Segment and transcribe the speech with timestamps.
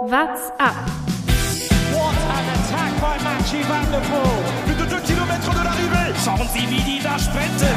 [0.00, 0.74] What's up?
[1.92, 4.40] What an attack by Mathieu Van der Poel.
[4.64, 6.14] Plus de 2 km de l'arrivée.
[6.24, 7.76] Schauen Sie, wie die da sprinten.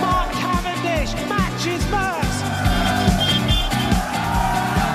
[0.00, 2.26] Mark Cavendish matches Max.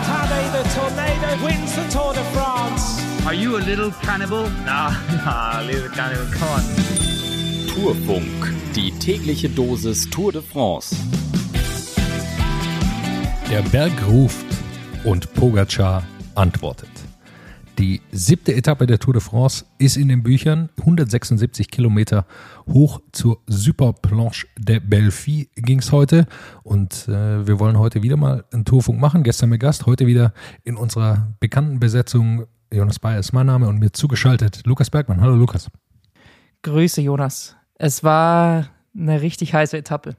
[0.08, 3.04] Tadej the Tornado wins the Tour de France.
[3.26, 4.50] Are you a little cannibal?
[4.66, 4.92] Nah,
[5.26, 6.64] nah, little cannibal, come on.
[7.68, 10.96] Tourfunk, die tägliche Dosis Tour de France.
[13.50, 14.53] Der Berg ruft
[15.04, 16.04] und Pogacar
[16.36, 16.90] antwortet.
[17.78, 20.70] Die siebte Etappe der Tour de France ist in den Büchern.
[20.80, 22.26] 176 Kilometer
[22.68, 26.28] hoch zur Superplanche de Belfi ging es heute.
[26.62, 29.24] Und äh, wir wollen heute wieder mal einen Tourfunk machen.
[29.24, 32.46] Gestern mit Gast, heute wieder in unserer bekannten Besetzung.
[32.72, 35.20] Jonas Bayer ist mein Name und mir zugeschaltet Lukas Bergmann.
[35.20, 35.70] Hallo Lukas.
[36.62, 37.56] Grüße Jonas.
[37.76, 40.16] Es war eine richtig heiße Etappe.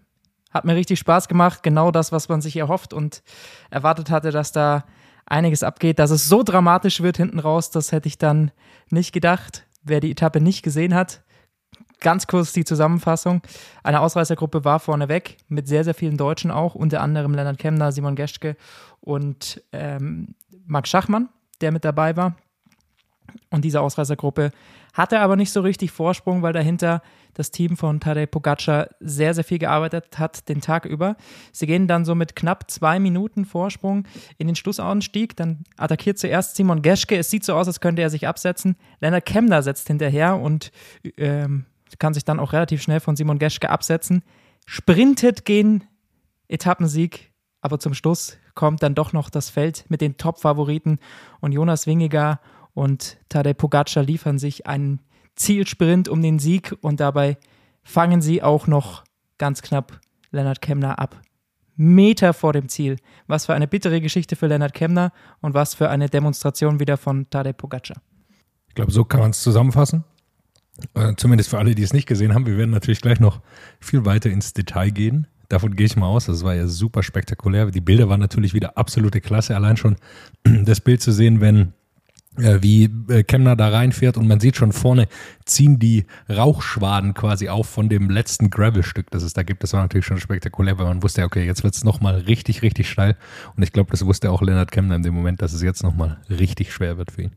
[0.54, 1.64] Hat mir richtig Spaß gemacht.
[1.64, 3.22] Genau das, was man sich erhofft und
[3.70, 4.84] erwartet hatte, dass da
[5.26, 5.98] einiges abgeht.
[5.98, 8.52] Dass es so dramatisch wird hinten raus, das hätte ich dann
[8.88, 9.66] nicht gedacht.
[9.82, 11.22] Wer die Etappe nicht gesehen hat,
[12.00, 13.42] ganz kurz die Zusammenfassung.
[13.82, 18.14] Eine Ausreißergruppe war vorneweg mit sehr, sehr vielen Deutschen auch, unter anderem Lennart Kemner, Simon
[18.14, 18.56] Geschke
[19.00, 21.28] und ähm, Marc Schachmann,
[21.60, 22.36] der mit dabei war.
[23.50, 24.52] Und diese Ausreißergruppe
[24.94, 27.02] hatte aber nicht so richtig Vorsprung, weil dahinter
[27.34, 31.16] das Team von Tadej Pogacar sehr, sehr viel gearbeitet hat den Tag über.
[31.52, 34.06] Sie gehen dann so mit knapp zwei Minuten Vorsprung
[34.38, 35.36] in den Schlussanstieg.
[35.36, 37.18] Dann attackiert zuerst Simon Geschke.
[37.18, 38.76] Es sieht so aus, als könnte er sich absetzen.
[39.00, 40.70] Lennart Kemner setzt hinterher und
[41.16, 41.66] ähm,
[41.98, 44.22] kann sich dann auch relativ schnell von Simon Geschke absetzen.
[44.64, 45.84] Sprintet gegen
[46.46, 51.00] Etappensieg, aber zum Schluss kommt dann doch noch das Feld mit den Top-Favoriten
[51.40, 52.40] und Jonas Wingegar
[52.74, 55.00] und Tadej Pogacar liefern sich einen
[55.36, 57.38] Zielsprint um den Sieg und dabei
[57.82, 59.04] fangen sie auch noch
[59.38, 60.00] ganz knapp
[60.30, 61.20] Lennart Kemner ab.
[61.76, 62.96] Meter vor dem Ziel.
[63.26, 67.28] Was für eine bittere Geschichte für Lennart Kemner und was für eine Demonstration wieder von
[67.30, 67.96] Tadej Pogacar.
[68.68, 70.04] Ich glaube, so kann man es zusammenfassen.
[70.94, 72.46] Äh, zumindest für alle, die es nicht gesehen haben.
[72.46, 73.40] Wir werden natürlich gleich noch
[73.80, 75.26] viel weiter ins Detail gehen.
[75.48, 76.26] Davon gehe ich mal aus.
[76.26, 77.70] Das war ja super spektakulär.
[77.70, 79.54] Die Bilder waren natürlich wieder absolute Klasse.
[79.54, 79.96] Allein schon
[80.44, 81.72] das Bild zu sehen, wenn
[82.36, 85.06] wie äh, Kemner da reinfährt und man sieht schon vorne
[85.44, 89.62] ziehen die Rauchschwaden quasi auf von dem letzten Gravelstück, das es da gibt.
[89.62, 92.88] Das war natürlich schon spektakulär, weil man wusste, okay, jetzt wird es nochmal richtig, richtig
[92.88, 93.16] steil.
[93.56, 96.18] Und ich glaube, das wusste auch Lennart Kemner in dem Moment, dass es jetzt nochmal
[96.28, 97.32] richtig schwer wird für ihn.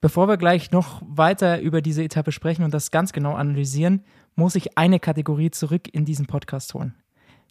[0.00, 4.02] Bevor wir gleich noch weiter über diese Etappe sprechen und das ganz genau analysieren,
[4.34, 6.94] muss ich eine Kategorie zurück in diesen Podcast holen.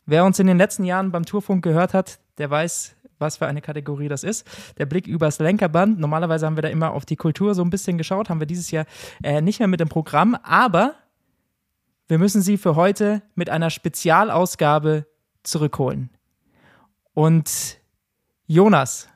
[0.06, 3.62] Wer uns in den letzten Jahren beim Tourfunk gehört hat, der weiß, was für eine
[3.62, 4.48] Kategorie das ist.
[4.78, 6.00] Der Blick übers Lenkerband.
[6.00, 8.72] Normalerweise haben wir da immer auf die Kultur so ein bisschen geschaut, haben wir dieses
[8.72, 8.86] Jahr
[9.24, 10.96] äh, nicht mehr mit dem Programm, aber
[12.08, 15.06] wir müssen sie für heute mit einer Spezialausgabe
[15.44, 16.10] zurückholen.
[17.14, 17.80] Und
[18.48, 19.08] Jonas,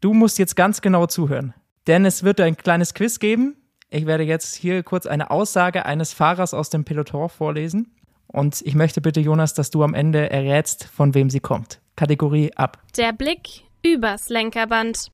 [0.00, 1.54] du musst jetzt ganz genau zuhören,
[1.86, 3.56] denn es wird ein kleines Quiz geben.
[3.90, 7.94] Ich werde jetzt hier kurz eine Aussage eines Fahrers aus dem Peloton vorlesen.
[8.32, 11.80] Und ich möchte bitte, Jonas, dass du am Ende errätst, von wem sie kommt.
[11.96, 12.78] Kategorie ab.
[12.96, 15.10] Der Blick übers Lenkerband.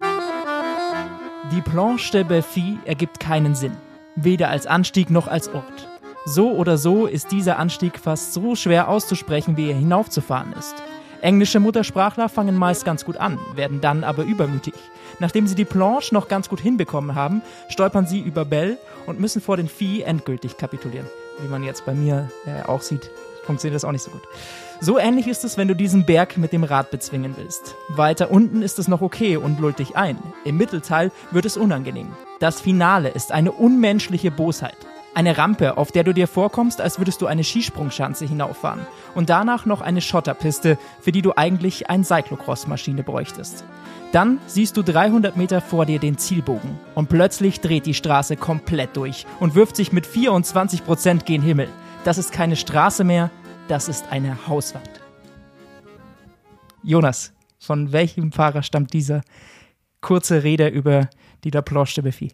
[1.53, 3.77] Die Planche de Belfi ergibt keinen Sinn.
[4.17, 5.89] Weder als Anstieg noch als Ort.
[6.25, 10.75] So oder so ist dieser Anstieg fast so schwer auszusprechen, wie er hinaufzufahren ist.
[11.21, 14.75] Englische Muttersprachler fangen meist ganz gut an, werden dann aber übermütig.
[15.19, 19.43] Nachdem sie die Planche noch ganz gut hinbekommen haben, stolpern sie über Bell und müssen
[19.43, 21.07] vor den Vieh endgültig kapitulieren.
[21.41, 23.11] Wie man jetzt bei mir äh, auch sieht,
[23.45, 24.23] funktioniert das auch nicht so gut.
[24.81, 27.75] So ähnlich ist es, wenn du diesen Berg mit dem Rad bezwingen willst.
[27.89, 30.19] Weiter unten ist es noch okay und lullt dich ein.
[30.45, 32.13] Im Mittelteil wird es unangenehm.
[32.39, 34.77] Das Finale ist eine unmenschliche Bosheit.
[35.19, 38.87] Eine Rampe, auf der du dir vorkommst, als würdest du eine Skisprungschanze hinauffahren.
[39.17, 43.65] Und danach noch eine Schotterpiste, für die du eigentlich eine Cyclocross-Maschine bräuchtest.
[44.13, 46.79] Dann siehst du 300 Meter vor dir den Zielbogen.
[46.95, 51.69] Und plötzlich dreht die Straße komplett durch und wirft sich mit 24 Prozent gen Himmel.
[52.05, 53.33] Das ist keine Straße mehr,
[53.67, 55.01] das ist eine Hauswand.
[56.85, 59.23] Jonas, von welchem Fahrer stammt diese
[60.01, 61.11] kurze Rede über
[61.43, 62.33] die La Planche de Belfi?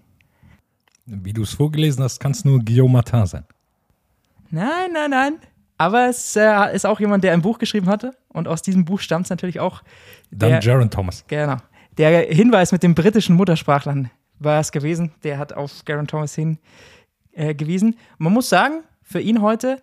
[1.06, 3.44] Wie du es vorgelesen hast, kann es nur Guillaume Martin sein.
[4.50, 5.34] Nein, nein, nein.
[5.76, 8.16] Aber es äh, ist auch jemand, der ein Buch geschrieben hatte.
[8.28, 9.82] Und aus diesem Buch stammt es natürlich auch.
[10.30, 11.24] Dann Jaron Thomas.
[11.26, 11.56] Genau.
[11.98, 15.12] Der Hinweis mit den britischen Muttersprachlern war es gewesen.
[15.22, 17.92] Der hat auf Garen Thomas hingewiesen.
[17.92, 19.82] Äh, Man muss sagen, für ihn heute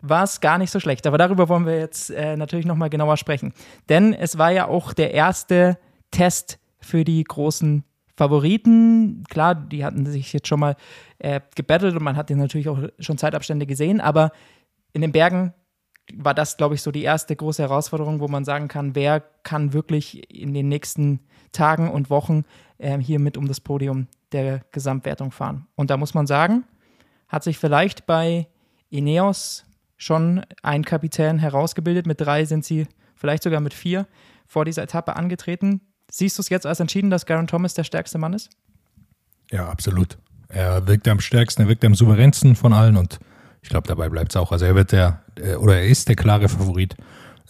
[0.00, 1.06] war es gar nicht so schlecht.
[1.06, 3.52] Aber darüber wollen wir jetzt äh, natürlich nochmal genauer sprechen.
[3.88, 5.78] Denn es war ja auch der erste
[6.10, 7.84] Test für die großen
[8.16, 9.24] Favoriten.
[9.28, 10.76] Klar, die hatten sich jetzt schon mal
[11.18, 14.32] äh, gebettelt und man hat ja natürlich auch schon Zeitabstände gesehen, aber
[14.92, 15.54] in den Bergen
[16.14, 19.72] war das, glaube ich, so die erste große Herausforderung, wo man sagen kann, wer kann
[19.72, 21.20] wirklich in den nächsten
[21.52, 22.44] Tagen und Wochen
[22.78, 25.66] äh, hier mit um das Podium der Gesamtwertung fahren.
[25.76, 26.64] Und da muss man sagen,
[27.28, 28.48] hat sich vielleicht bei
[28.90, 29.64] Ineos
[29.96, 32.06] schon ein Kapitän herausgebildet.
[32.06, 34.06] Mit drei sind sie vielleicht sogar mit vier
[34.46, 35.80] vor dieser Etappe angetreten.
[36.14, 38.50] Siehst du es jetzt als entschieden, dass Garen Thomas der stärkste Mann ist?
[39.50, 40.18] Ja, absolut.
[40.48, 43.18] Er wirkt am stärksten, er wirkt am souveränsten von allen und
[43.62, 44.52] ich glaube, dabei bleibt es auch.
[44.52, 46.96] Also er wird der, äh, oder er ist der klare Favorit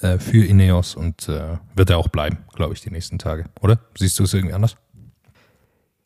[0.01, 3.47] äh, für Ineos und äh, wird er auch bleiben, glaube ich, die nächsten Tage.
[3.61, 3.81] Oder?
[3.99, 4.77] Siehst du es irgendwie anders?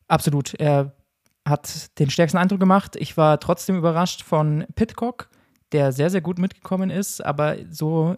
[0.08, 0.54] Absolut.
[0.54, 0.92] Er
[1.46, 2.96] hat den stärksten Eindruck gemacht.
[2.96, 5.28] Ich war trotzdem überrascht von Pitcock,
[5.72, 8.14] der sehr, sehr gut mitgekommen ist, aber so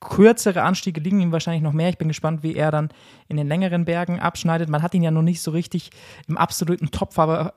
[0.00, 1.88] kürzere Anstiege liegen ihm wahrscheinlich noch mehr.
[1.88, 2.90] Ich bin gespannt, wie er dann
[3.28, 4.68] in den längeren Bergen abschneidet.
[4.68, 5.90] Man hat ihn ja noch nicht so richtig
[6.28, 7.54] im absoluten Topfahrer,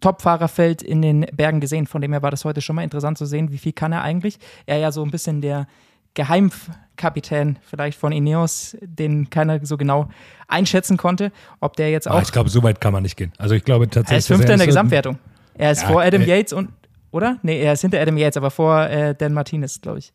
[0.00, 1.86] Topfahrerfeld in den Bergen gesehen.
[1.86, 4.02] Von dem her war das heute schon mal interessant zu sehen, wie viel kann er
[4.02, 4.38] eigentlich.
[4.66, 5.68] Er ja so ein bisschen der
[6.14, 10.08] Geheimkapitän vielleicht von Ineos, den keiner so genau
[10.48, 12.16] einschätzen konnte, ob der jetzt auch.
[12.16, 13.32] Ah, ich glaube, so weit kann man nicht gehen.
[13.38, 14.12] Also ich glaube tatsächlich.
[14.12, 15.18] Er ist Fünfter in der Gesamtwertung.
[15.54, 16.70] Er ist ja, vor Adam äh, Yates und,
[17.12, 17.38] oder?
[17.42, 20.12] Nee, er ist hinter Adam Yates, aber vor äh, Dan Martinez, glaube ich.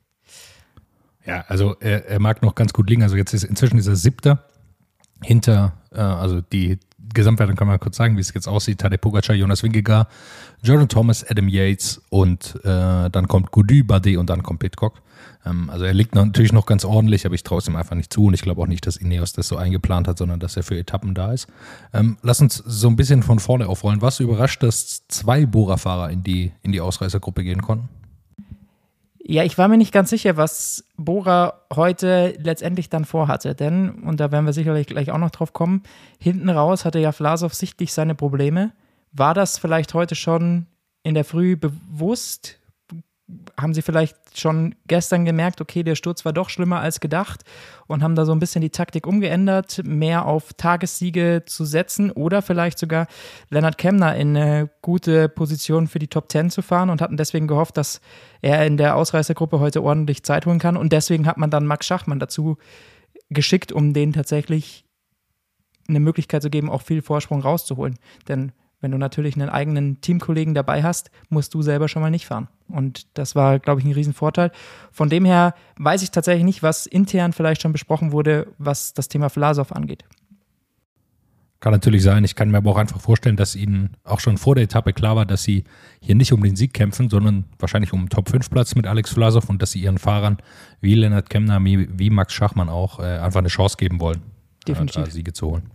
[1.26, 3.04] Ja, also er, er, mag noch ganz gut liegen.
[3.04, 4.46] Also jetzt ist inzwischen ist er siebter
[5.22, 6.80] hinter, äh, also die
[7.14, 8.80] Gesamtwertung kann man kurz sagen, wie es jetzt aussieht.
[8.80, 10.08] Tadej Pogacar, Jonas Wingegaard,
[10.62, 15.02] Jordan Thomas, Adam Yates und äh, dann kommt Goudy, Bardet und dann kommt Pitcock.
[15.46, 18.14] Ähm, also er liegt natürlich noch ganz ordentlich, aber ich traue es ihm einfach nicht
[18.14, 20.64] zu und ich glaube auch nicht, dass Ineos das so eingeplant hat, sondern dass er
[20.64, 21.48] für Etappen da ist.
[21.94, 24.02] Ähm, lass uns so ein bisschen von vorne aufrollen.
[24.02, 27.90] Was überrascht, dass zwei Bora-Fahrer in die, in die Ausreißergruppe gehen konnten?
[29.22, 34.20] Ja, ich war mir nicht ganz sicher, was Bora heute letztendlich dann vorhatte, denn, und
[34.20, 35.84] da werden wir sicherlich gleich auch noch drauf kommen,
[36.20, 38.72] hinten raus hatte ja Vlasov sichtlich seine Probleme.
[39.12, 40.68] War das vielleicht heute schon
[41.04, 42.59] in der Früh bewusst?
[43.60, 47.44] Haben sie vielleicht schon gestern gemerkt, okay, der Sturz war doch schlimmer als gedacht
[47.88, 52.42] und haben da so ein bisschen die Taktik umgeändert, mehr auf Tagessiege zu setzen oder
[52.42, 53.08] vielleicht sogar
[53.50, 57.48] Leonard Kemner in eine gute Position für die Top 10 zu fahren und hatten deswegen
[57.48, 58.02] gehofft, dass
[58.42, 61.86] er in der Ausreißergruppe heute ordentlich Zeit holen kann und deswegen hat man dann Max
[61.86, 62.58] Schachmann dazu
[63.30, 64.86] geschickt, um denen tatsächlich
[65.88, 67.98] eine Möglichkeit zu geben, auch viel Vorsprung rauszuholen.
[68.28, 72.26] Denn wenn du natürlich einen eigenen Teamkollegen dabei hast, musst du selber schon mal nicht
[72.26, 72.48] fahren.
[72.68, 74.52] Und das war, glaube ich, ein Riesenvorteil.
[74.92, 79.08] Von dem her weiß ich tatsächlich nicht, was intern vielleicht schon besprochen wurde, was das
[79.08, 80.06] Thema Vlasov angeht.
[81.60, 82.24] Kann natürlich sein.
[82.24, 85.18] Ich kann mir aber auch einfach vorstellen, dass ihnen auch schon vor der Etappe klar
[85.18, 85.66] war, dass sie
[86.02, 89.62] hier nicht um den Sieg kämpfen, sondern wahrscheinlich um einen Top-5-Platz mit Alex Vlasov und
[89.62, 90.38] dass sie ihren Fahrern
[90.80, 94.22] wie Lennart Kemner, wie Max Schachmann auch äh, einfach eine Chance geben wollen,
[94.66, 95.08] Definitiv.
[95.08, 95.70] Äh, Siege zu holen.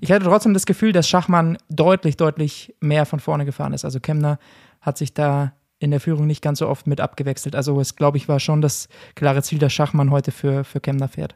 [0.00, 3.84] Ich hatte trotzdem das Gefühl, dass Schachmann deutlich, deutlich mehr von vorne gefahren ist.
[3.84, 4.38] Also Kemner
[4.80, 7.54] hat sich da in der Führung nicht ganz so oft mit abgewechselt.
[7.54, 11.08] Also es, glaube ich, war schon das klare Ziel, dass Schachmann heute für, für Kemner
[11.08, 11.34] fährt.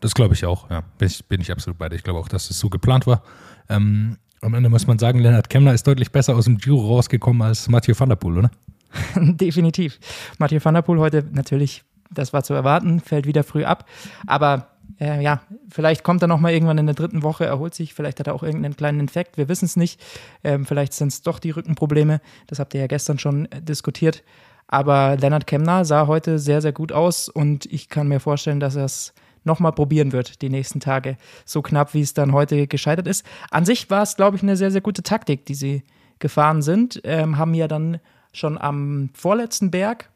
[0.00, 0.82] Das glaube ich auch, ja.
[0.98, 1.96] Bin ich, bin ich absolut bei dir.
[1.96, 3.22] Ich glaube auch, dass es so geplant war.
[3.68, 7.42] Ähm, am Ende muss man sagen, Lennart Kemner ist deutlich besser aus dem Giro rausgekommen
[7.42, 8.50] als Mathieu van der Poel, oder?
[9.16, 9.98] Definitiv.
[10.38, 13.88] Mathieu van der Poel heute natürlich, das war zu erwarten, fällt wieder früh ab.
[14.26, 17.94] Aber äh, ja, vielleicht kommt er noch mal irgendwann in der dritten Woche, erholt sich,
[17.94, 20.00] vielleicht hat er auch irgendeinen kleinen Infekt, wir wissen es nicht.
[20.44, 24.22] Ähm, vielleicht sind es doch die Rückenprobleme, das habt ihr ja gestern schon äh, diskutiert.
[24.68, 28.76] Aber Leonard Kemner sah heute sehr, sehr gut aus und ich kann mir vorstellen, dass
[28.76, 29.12] er es
[29.44, 31.16] nochmal probieren wird die nächsten Tage.
[31.44, 33.26] So knapp, wie es dann heute gescheitert ist.
[33.50, 35.82] An sich war es, glaube ich, eine sehr, sehr gute Taktik, die sie
[36.20, 37.00] gefahren sind.
[37.04, 37.98] Ähm, haben ja dann
[38.32, 40.10] schon am vorletzten Berg,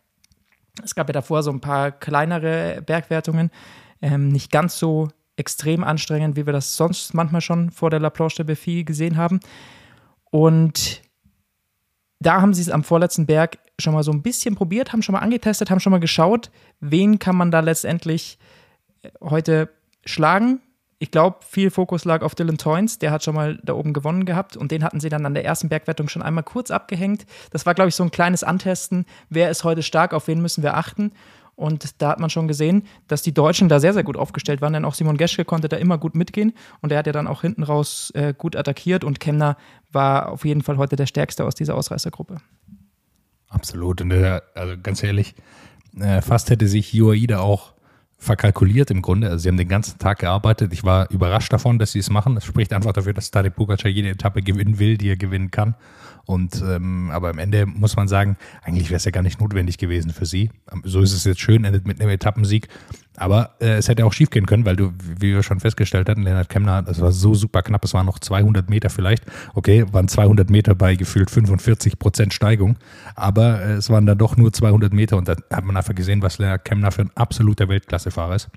[0.82, 3.50] es gab ja davor so ein paar kleinere Bergwertungen,
[4.02, 8.10] ähm, nicht ganz so extrem anstrengend, wie wir das sonst manchmal schon vor der La
[8.10, 9.40] Planche de Beffy gesehen haben.
[10.30, 11.02] Und
[12.18, 15.12] da haben sie es am vorletzten Berg schon mal so ein bisschen probiert, haben schon
[15.12, 16.50] mal angetestet, haben schon mal geschaut,
[16.80, 18.38] wen kann man da letztendlich
[19.02, 19.68] äh, heute
[20.04, 20.60] schlagen.
[20.98, 24.24] Ich glaube, viel Fokus lag auf Dylan Toynes, der hat schon mal da oben gewonnen
[24.24, 27.26] gehabt und den hatten sie dann an der ersten Bergwertung schon einmal kurz abgehängt.
[27.50, 30.62] Das war, glaube ich, so ein kleines Antesten, wer ist heute stark, auf wen müssen
[30.62, 31.12] wir achten.
[31.56, 34.74] Und da hat man schon gesehen, dass die Deutschen da sehr, sehr gut aufgestellt waren,
[34.74, 37.40] denn auch Simon Geschke konnte da immer gut mitgehen und er hat ja dann auch
[37.40, 39.56] hinten raus äh, gut attackiert und Kemner
[39.90, 42.36] war auf jeden Fall heute der Stärkste aus dieser Ausreißergruppe.
[43.48, 44.02] Absolut.
[44.02, 45.34] Und der, also ganz ehrlich,
[45.98, 47.72] äh, fast hätte sich UAE da auch
[48.26, 49.28] verkalkuliert im Grunde.
[49.28, 50.72] Also sie haben den ganzen Tag gearbeitet.
[50.72, 52.34] Ich war überrascht davon, dass sie es machen.
[52.34, 55.74] Das spricht einfach dafür, dass Tadej Pogacar jede Etappe gewinnen will, die er gewinnen kann.
[56.26, 59.78] Und ähm, aber am Ende muss man sagen, eigentlich wäre es ja gar nicht notwendig
[59.78, 60.50] gewesen für sie.
[60.82, 62.68] So ist es jetzt schön, endet mit einem Etappensieg.
[63.16, 66.22] Aber äh, es hätte auch schief gehen können, weil du, wie wir schon festgestellt hatten,
[66.22, 69.24] Lennart Kemner, das war so super knapp, es waren noch 200 Meter vielleicht.
[69.54, 72.76] Okay, waren 200 Meter bei gefühlt 45 Prozent Steigung,
[73.14, 76.22] aber äh, es waren dann doch nur 200 Meter und da hat man einfach gesehen,
[76.22, 78.48] was Lennart Kemner für ein absoluter Weltklassefahrer ist.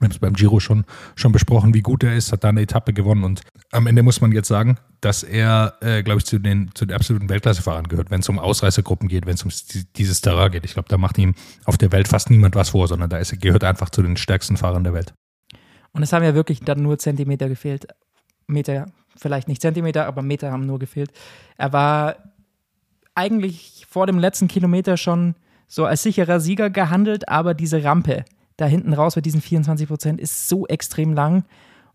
[0.00, 2.62] Wir haben es beim Giro schon, schon besprochen, wie gut er ist, hat da eine
[2.62, 6.38] Etappe gewonnen und am Ende muss man jetzt sagen, dass er, äh, glaube ich, zu
[6.38, 9.50] den, zu den absoluten Weltklassefahrern gehört, wenn es um Ausreißergruppen geht, wenn es um
[9.96, 10.64] dieses Terrain geht.
[10.64, 13.32] Ich glaube, da macht ihm auf der Welt fast niemand was vor, sondern da ist,
[13.32, 15.12] er einfach zu den stärksten Fahrern der Welt.
[15.92, 17.86] Und es haben ja wirklich dann nur Zentimeter gefehlt.
[18.46, 21.12] Meter, vielleicht nicht Zentimeter, aber Meter haben nur gefehlt.
[21.56, 22.16] Er war
[23.14, 25.34] eigentlich vor dem letzten Kilometer schon
[25.66, 28.24] so als sicherer Sieger gehandelt, aber diese Rampe,
[28.60, 31.44] da hinten raus mit diesen 24 Prozent ist so extrem lang.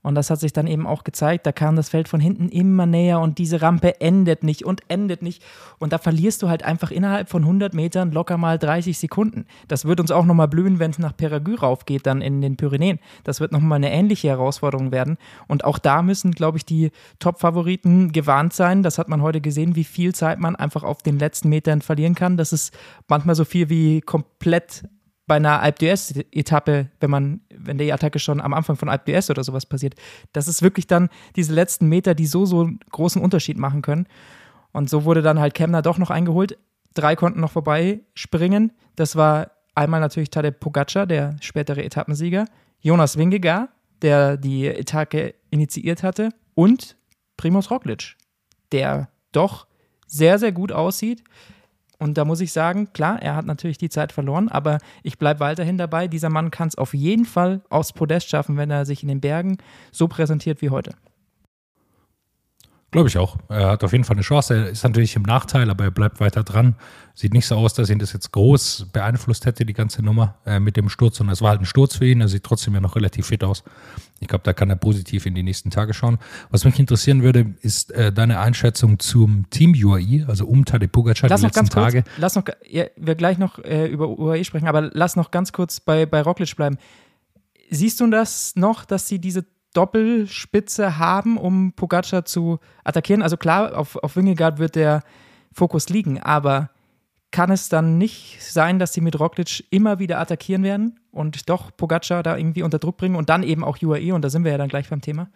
[0.06, 1.48] Und das hat sich dann eben auch gezeigt.
[1.48, 5.24] Da kam das Feld von hinten immer näher und diese Rampe endet nicht und endet
[5.24, 5.44] nicht.
[5.80, 9.48] Und da verlierst du halt einfach innerhalb von 100 Metern locker mal 30 Sekunden.
[9.68, 13.00] Das wird uns auch nochmal blühen, wenn es nach Peragü raufgeht, dann in den Pyrenäen.
[13.24, 15.18] Das wird nochmal eine ähnliche Herausforderung werden.
[15.48, 18.84] Und auch da müssen, glaube ich, die Top-Favoriten gewarnt sein.
[18.84, 22.14] Das hat man heute gesehen, wie viel Zeit man einfach auf den letzten Metern verlieren
[22.14, 22.38] kann.
[22.38, 24.84] Das ist manchmal so viel wie komplett
[25.28, 29.30] bei einer Alp d'Huez-Etappe, wenn man, wenn die Attacke schon am Anfang von Alp d'Huez
[29.30, 29.96] oder sowas passiert,
[30.34, 34.08] das ist wirklich dann diese letzten Meter, die so, so einen großen Unterschied machen können.
[34.72, 36.58] Und so wurde dann halt Kemner doch noch eingeholt.
[36.94, 38.72] Drei konnten noch vorbei springen.
[38.96, 42.46] Das war einmal natürlich Tadej Pogacar, der spätere Etappensieger,
[42.82, 43.70] Jonas Wingegar,
[44.02, 46.96] der die Etappe initiiert hatte, und
[47.38, 48.16] Primoz Roglic,
[48.72, 49.68] der doch
[50.08, 51.24] sehr, sehr gut aussieht.
[51.98, 55.40] Und da muss ich sagen, klar, er hat natürlich die Zeit verloren, aber ich bleibe
[55.40, 56.08] weiterhin dabei.
[56.08, 59.22] Dieser Mann kann es auf jeden Fall aufs Podest schaffen, wenn er sich in den
[59.22, 59.58] Bergen
[59.92, 60.92] so präsentiert wie heute.
[62.96, 63.36] Glaube ich auch.
[63.50, 64.56] Er hat auf jeden Fall eine Chance.
[64.56, 66.78] Er ist natürlich im Nachteil, aber er bleibt weiter dran.
[67.14, 70.62] Sieht nicht so aus, dass ihn das jetzt groß beeinflusst hätte, die ganze Nummer äh,
[70.62, 71.20] mit dem Sturz.
[71.20, 72.22] Und es war halt ein Sturz für ihn.
[72.22, 73.66] Er sieht trotzdem ja noch relativ fit aus.
[74.22, 76.20] Ich glaube, da kann er positiv in die nächsten Tage schauen.
[76.52, 81.30] Was mich interessieren würde, ist äh, deine Einschätzung zum Team UAE, also um Tadej Pogacar
[81.30, 82.06] lass die letzten kurz, Tage.
[82.16, 85.82] Lass noch, ja, wir gleich noch äh, über UAE sprechen, aber lass noch ganz kurz
[85.82, 86.78] bei, bei Roglic bleiben.
[87.70, 89.44] Siehst du das noch, dass sie diese
[89.76, 93.22] Doppelspitze haben, um Pogacar zu attackieren.
[93.22, 95.04] Also klar, auf, auf Wingegaard wird der
[95.52, 96.70] Fokus liegen, aber
[97.32, 101.76] kann es dann nicht sein, dass sie mit Roglic immer wieder attackieren werden und doch
[101.76, 104.52] Pogacar da irgendwie unter Druck bringen und dann eben auch UAE und da sind wir
[104.52, 105.30] ja dann gleich beim Thema?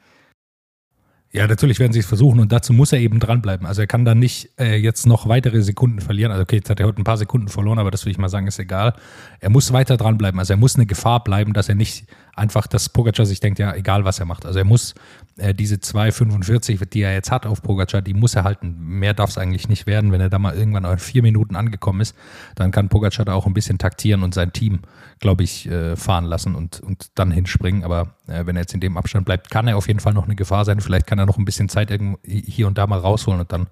[1.31, 3.67] Ja, natürlich werden sie es versuchen und dazu muss er eben dranbleiben.
[3.67, 6.31] Also er kann dann nicht äh, jetzt noch weitere Sekunden verlieren.
[6.31, 8.29] Also okay, jetzt hat er heute ein paar Sekunden verloren, aber das würde ich mal
[8.29, 8.95] sagen, ist egal.
[9.39, 10.39] Er muss weiter dranbleiben.
[10.39, 12.07] Also er muss eine Gefahr bleiben, dass er nicht
[12.39, 14.45] einfach, dass Pogacar sich denkt, ja, egal was er macht.
[14.45, 14.95] Also er muss
[15.37, 18.75] äh, diese 2,45, die er jetzt hat auf Pogacar, die muss er halten.
[18.79, 20.11] Mehr darf es eigentlich nicht werden.
[20.11, 22.15] Wenn er da mal irgendwann auf vier Minuten angekommen ist,
[22.55, 24.79] dann kann Pogacar da auch ein bisschen taktieren und sein Team,
[25.19, 27.83] glaube ich, äh, fahren lassen und, und dann hinspringen.
[27.83, 30.25] Aber äh, wenn er jetzt in dem Abstand bleibt, kann er auf jeden Fall noch
[30.25, 30.81] eine Gefahr sein.
[30.81, 31.89] Vielleicht kann er noch ein bisschen Zeit
[32.23, 33.67] hier und da mal rausholen und dann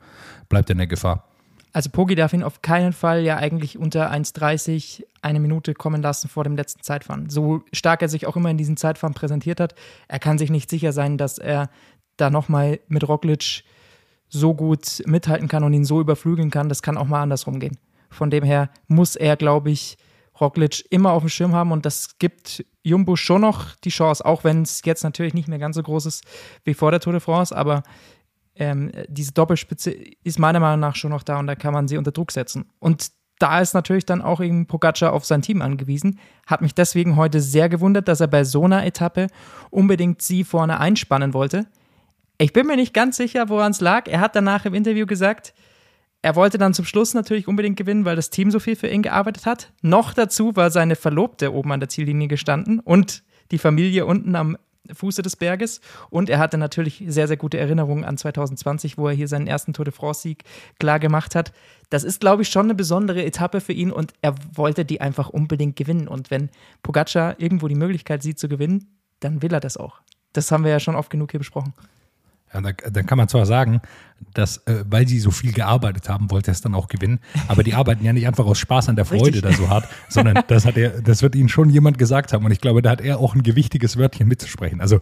[0.50, 1.27] bleibt er in der Gefahr.
[1.78, 6.28] Also Pogi darf ihn auf keinen Fall ja eigentlich unter 1,30 eine Minute kommen lassen
[6.28, 7.30] vor dem letzten Zeitfahren.
[7.30, 9.76] So stark er sich auch immer in diesen Zeitfahren präsentiert hat,
[10.08, 11.70] er kann sich nicht sicher sein, dass er
[12.16, 13.64] da nochmal mit Roglic
[14.28, 16.68] so gut mithalten kann und ihn so überflügeln kann.
[16.68, 17.78] Das kann auch mal andersrum gehen.
[18.10, 20.00] Von dem her muss er, glaube ich,
[20.42, 24.44] Roglic immer auf dem Schirm haben und das gibt Jumbo schon noch die Chance, auch
[24.44, 26.24] wenn es jetzt natürlich nicht mehr ganz so groß ist
[26.64, 27.84] wie vor der Tour de France, aber
[28.60, 29.92] ähm, diese Doppelspitze
[30.24, 32.66] ist meiner Meinung nach schon noch da und da kann man sie unter Druck setzen.
[32.80, 36.20] Und da ist natürlich dann auch eben Pogacar auf sein Team angewiesen.
[36.48, 39.28] Hat mich deswegen heute sehr gewundert, dass er bei so einer Etappe
[39.70, 41.68] unbedingt sie vorne einspannen wollte.
[42.40, 44.08] Ich bin mir nicht ganz sicher, woran es lag.
[44.08, 45.54] Er hat danach im Interview gesagt,
[46.22, 49.04] er wollte dann zum Schluss natürlich unbedingt gewinnen, weil das Team so viel für ihn
[49.04, 49.72] gearbeitet hat.
[49.82, 54.58] Noch dazu war seine Verlobte oben an der Ziellinie gestanden und die Familie unten am
[54.94, 55.82] Fuße des Berges.
[56.10, 59.74] Und er hatte natürlich sehr, sehr gute Erinnerungen an 2020, wo er hier seinen ersten
[59.74, 60.44] Tour de France-Sieg
[60.80, 61.52] klar gemacht hat.
[61.90, 65.30] Das ist, glaube ich, schon eine besondere Etappe für ihn und er wollte die einfach
[65.30, 66.08] unbedingt gewinnen.
[66.08, 66.50] Und wenn
[66.84, 68.88] Pogacar irgendwo die Möglichkeit sieht zu gewinnen,
[69.20, 70.02] dann will er das auch.
[70.34, 71.74] Das haben wir ja schon oft genug hier besprochen.
[72.54, 73.82] Ja, da, dann kann man zwar sagen,
[74.34, 77.20] dass, äh, weil sie so viel gearbeitet haben, wollte er es dann auch gewinnen.
[77.48, 80.44] Aber die arbeiten ja nicht einfach aus Spaß an der Freude da so hart, sondern
[80.48, 82.46] das hat er, das wird ihnen schon jemand gesagt haben.
[82.46, 84.80] Und ich glaube, da hat er auch ein gewichtiges Wörtchen mitzusprechen.
[84.80, 85.00] Also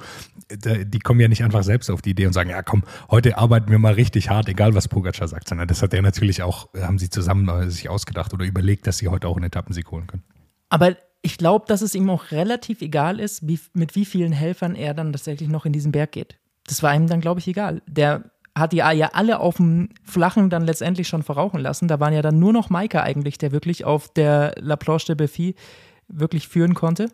[0.48, 3.38] da, die kommen ja nicht einfach selbst auf die Idee und sagen, ja komm, heute
[3.38, 6.70] arbeiten wir mal richtig hart, egal was Pogacar sagt, sondern das hat er natürlich auch,
[6.74, 10.08] haben sie zusammen äh, sich ausgedacht oder überlegt, dass sie heute auch einen Etappensieg holen
[10.08, 10.24] können.
[10.70, 14.76] Aber ich glaube, dass es ihm auch relativ egal ist, wie, mit wie vielen Helfern
[14.76, 16.38] er dann tatsächlich noch in diesen Berg geht
[16.68, 17.82] das war ihm dann, glaube ich, egal.
[17.88, 18.24] Der
[18.58, 21.88] hat die ja alle auf dem Flachen dann letztendlich schon verrauchen lassen.
[21.88, 25.16] Da waren ja dann nur noch Maika eigentlich, der wirklich auf der La Planche de
[25.16, 25.56] Belfi
[26.08, 27.10] wirklich führen konnte.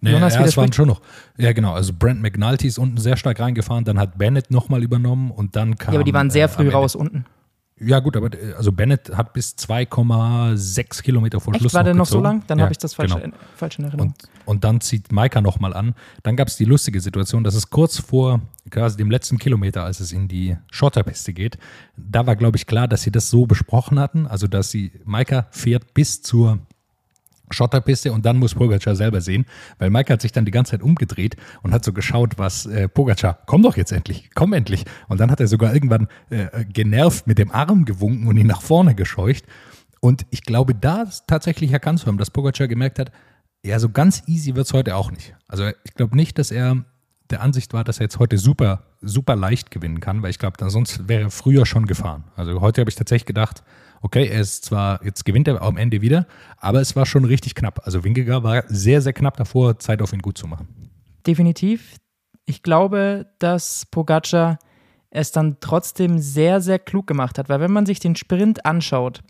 [0.00, 1.02] Nee, Jonas ja, es waren schon noch.
[1.36, 1.74] Ja, genau.
[1.74, 5.76] Also Brent McNulty ist unten sehr stark reingefahren, dann hat Bennett nochmal übernommen und dann
[5.76, 5.92] kam.
[5.92, 7.26] Ja, aber die waren sehr äh, früh raus unten.
[7.82, 11.86] Ja, gut, aber äh, also Bennett hat bis 2,6 Kilometer vor Echt, Schluss war noch
[11.86, 12.24] der noch so gezogen.
[12.24, 12.44] lang?
[12.46, 13.24] Dann ja, habe ich das falsch, genau.
[13.24, 14.08] in, falsch in Erinnerung.
[14.08, 15.94] Und, und dann zieht Maika nochmal an.
[16.22, 20.00] Dann gab es die lustige Situation, dass es kurz vor quasi dem letzten Kilometer, als
[20.00, 21.58] es in die Schotterpiste geht,
[21.96, 24.26] da war, glaube ich, klar, dass sie das so besprochen hatten.
[24.26, 26.58] Also, dass sie, Maika fährt bis zur
[27.52, 29.46] Schotterpiste und dann muss Pogacar selber sehen,
[29.78, 32.88] weil Maika hat sich dann die ganze Zeit umgedreht und hat so geschaut, was äh,
[32.88, 34.84] Pogacar, komm doch jetzt endlich, komm endlich.
[35.08, 38.62] Und dann hat er sogar irgendwann äh, genervt mit dem Arm gewunken und ihn nach
[38.62, 39.44] vorne gescheucht.
[40.00, 43.12] Und ich glaube, da ist tatsächlich zu haben, dass Pogacar gemerkt hat,
[43.62, 45.34] ja, so ganz easy wird es heute auch nicht.
[45.46, 46.84] Also ich glaube nicht, dass er
[47.30, 50.56] der Ansicht war, dass er jetzt heute super, super leicht gewinnen kann, weil ich glaube,
[50.70, 52.24] sonst wäre er früher schon gefahren.
[52.36, 53.62] Also heute habe ich tatsächlich gedacht,
[54.00, 56.26] okay, er ist zwar, jetzt gewinnt er am Ende wieder,
[56.56, 57.80] aber es war schon richtig knapp.
[57.84, 60.68] Also Wingegar war sehr, sehr knapp davor, Zeit auf ihn gut zu machen.
[61.26, 61.96] Definitiv.
[62.46, 64.58] Ich glaube, dass Pogacar
[65.10, 69.22] es dann trotzdem sehr, sehr klug gemacht hat, weil wenn man sich den Sprint anschaut,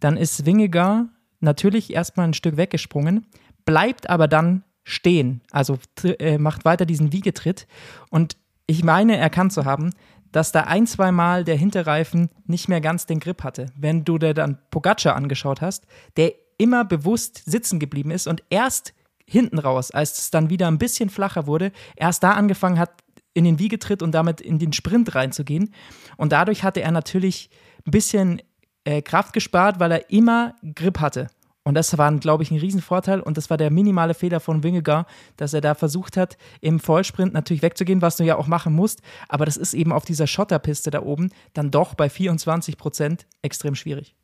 [0.00, 1.08] dann ist Wingegar
[1.40, 3.26] natürlich erstmal ein Stück weggesprungen,
[3.64, 7.66] bleibt aber dann stehen, also äh, macht weiter diesen Wiegetritt
[8.10, 9.90] und ich meine erkannt zu haben,
[10.36, 13.72] dass da ein, zwei Mal der Hinterreifen nicht mehr ganz den Grip hatte.
[13.74, 15.86] Wenn du dir dann Pogacar angeschaut hast,
[16.18, 18.92] der immer bewusst sitzen geblieben ist und erst
[19.24, 23.02] hinten raus, als es dann wieder ein bisschen flacher wurde, erst da angefangen hat,
[23.32, 25.72] in den Wiegetritt und damit in den Sprint reinzugehen.
[26.18, 27.48] Und dadurch hatte er natürlich
[27.86, 28.42] ein bisschen
[28.84, 31.28] äh, Kraft gespart, weil er immer Grip hatte.
[31.66, 33.18] Und das war, glaube ich, ein Riesenvorteil.
[33.18, 35.04] Und das war der minimale Fehler von Wingegar,
[35.36, 39.02] dass er da versucht hat, im Vollsprint natürlich wegzugehen, was du ja auch machen musst.
[39.28, 43.74] Aber das ist eben auf dieser Schotterpiste da oben dann doch bei 24 Prozent extrem
[43.74, 44.14] schwierig.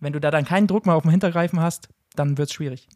[0.00, 2.86] Wenn du da dann keinen Druck mehr auf dem Hinterreifen hast, dann wird es schwierig.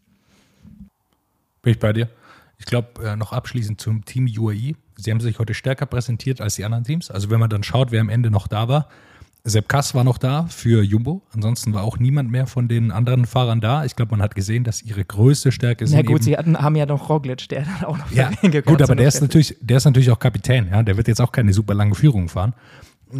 [1.62, 2.10] Bin ich bei dir?
[2.58, 4.74] Ich glaube, äh, noch abschließend zum Team UAE.
[4.96, 7.10] Sie haben sich heute stärker präsentiert als die anderen Teams.
[7.10, 8.90] Also wenn man dann schaut, wer am Ende noch da war.
[9.44, 11.22] Sepp Kass war noch da für Jumbo.
[11.32, 13.84] Ansonsten war auch niemand mehr von den anderen Fahrern da.
[13.84, 16.76] Ich glaube, man hat gesehen, dass ihre größte Stärke Na sind gut, sie hatten, haben
[16.76, 18.98] ja noch Roglic, der dann auch noch Ja, gut, aber ist.
[18.98, 20.68] der ist natürlich, der ist natürlich auch Kapitän.
[20.70, 22.54] Ja, der wird jetzt auch keine super lange Führung fahren.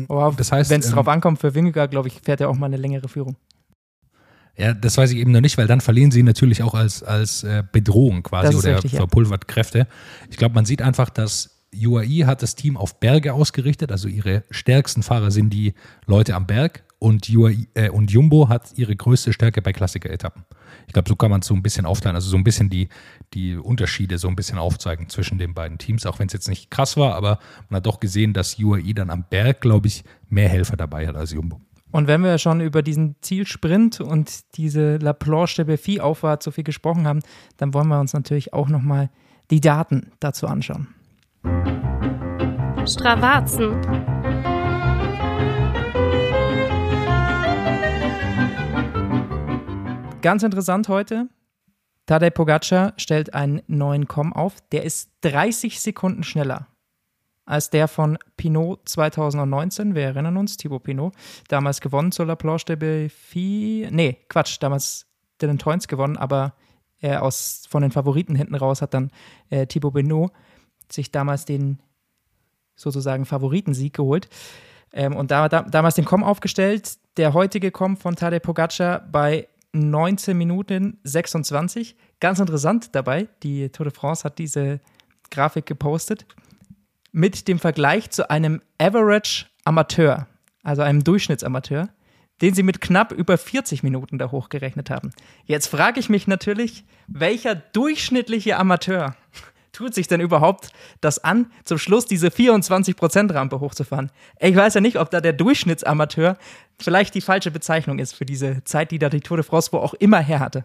[0.09, 2.57] Oh, das heißt, wenn es ähm, drauf ankommt für Wingegar, glaube ich, fährt er auch
[2.57, 3.37] mal eine längere Führung.
[4.57, 7.45] Ja, das weiß ich eben noch nicht, weil dann verlieren sie natürlich auch als, als
[7.45, 8.99] äh, Bedrohung quasi ist oder richtig, ja.
[8.99, 9.87] verpulvert Kräfte.
[10.31, 14.45] Ich glaube, man sieht einfach, dass UAE hat das Team auf Berge ausgerichtet, also ihre
[14.51, 15.75] stärksten Fahrer sind die
[16.07, 20.45] Leute am Berg und, UAE, äh, und Jumbo hat ihre größte Stärke bei Klassiker-Etappen.
[20.87, 22.89] Ich glaube, so kann man es so ein bisschen aufteilen, also so ein bisschen die,
[23.35, 26.71] die Unterschiede so ein bisschen aufzeigen zwischen den beiden Teams, auch wenn es jetzt nicht
[26.71, 30.49] krass war, aber man hat doch gesehen, dass UAE dann am Berg, glaube ich, mehr
[30.49, 31.61] Helfer dabei hat als Jumbo.
[31.91, 36.51] Und wenn wir schon über diesen Zielsprint und diese La Planche de Belfi Auffahrt so
[36.51, 37.21] viel gesprochen haben,
[37.57, 39.11] dann wollen wir uns natürlich auch nochmal
[39.51, 40.89] die Daten dazu anschauen.
[42.87, 43.81] Stravazen.
[50.23, 51.29] Ganz interessant heute.
[52.07, 54.57] Tadej Pogacar stellt einen neuen Com auf.
[54.73, 56.67] Der ist 30 Sekunden schneller
[57.49, 59.95] als der von Pinot 2019.
[59.95, 61.15] Wir erinnern uns, Thibaut Pinot,
[61.49, 63.89] damals gewonnen zur La Planche de Belfi.
[63.91, 65.07] Nee, Quatsch, damals
[65.41, 66.55] Dylan Toynes gewonnen, aber
[67.01, 69.11] er aus, von den Favoriten hinten raus hat dann
[69.51, 70.33] äh, Thibaut Pinot
[70.93, 71.79] sich damals den
[72.77, 74.29] sozusagen Favoritensieg geholt.
[74.93, 76.99] Ähm, und da, da, damals den Com aufgestellt.
[77.17, 81.97] Der heutige Com von Tadej Pogacar bei 19 Minuten 26.
[82.21, 84.81] Ganz interessant dabei, die Tour de France hat diese
[85.31, 86.27] Grafik gepostet
[87.13, 90.27] mit dem Vergleich zu einem Average Amateur,
[90.63, 91.89] also einem Durchschnittsamateur,
[92.41, 95.11] den sie mit knapp über 40 Minuten da hochgerechnet haben.
[95.45, 99.17] Jetzt frage ich mich natürlich, welcher durchschnittliche Amateur
[99.73, 104.11] tut sich denn überhaupt das an, zum Schluss diese 24%-Rampe hochzufahren?
[104.41, 106.37] Ich weiß ja nicht, ob da der Durchschnittsamateur
[106.79, 109.79] vielleicht die falsche Bezeichnung ist für diese Zeit, die da die Tour de France wo
[109.79, 110.65] auch immer her hatte.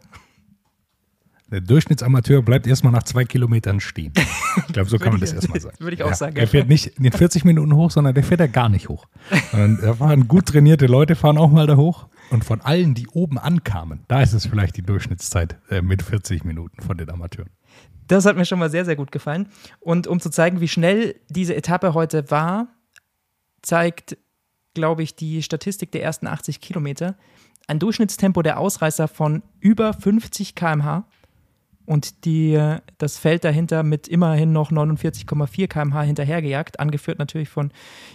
[1.54, 4.12] Der Durchschnittsamateur bleibt erstmal nach zwei Kilometern stehen.
[4.68, 5.76] Ich glaube, so kann man das erstmal sagen.
[5.78, 6.50] Würde ich auch sagen, Er ja.
[6.50, 9.06] fährt nicht in den 40 Minuten hoch, sondern der fährt ja gar nicht hoch.
[9.52, 12.08] Sondern da fahren gut trainierte Leute, fahren auch mal da hoch.
[12.32, 16.44] Und von allen, die oben ankamen, da ist es vielleicht die Durchschnittszeit äh, mit 40
[16.44, 17.52] Minuten von den Amateuren.
[18.08, 19.48] Das hat mir schon mal sehr, sehr gut gefallen.
[19.80, 22.68] Und um zu zeigen, wie schnell diese Etappe heute war,
[23.62, 24.18] zeigt,
[24.74, 27.16] glaube ich, die Statistik der ersten 80 Kilometer
[27.68, 31.06] ein Durchschnittstempo der Ausreißer von über 50 km/h
[31.86, 32.60] und die,
[32.98, 37.72] das Feld dahinter mit immerhin noch 49,4 km/h hinterhergejagt, angeführt natürlich von